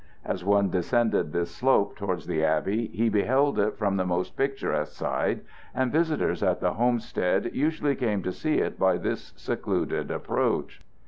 [0.25, 4.93] As one descended this slope towards the abbey, he beheld it from the most picturesque
[4.93, 5.41] side,
[5.75, 10.81] and visitors at the homestead usually came to see it by this secluded approach.